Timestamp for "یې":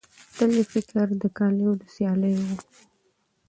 0.57-0.63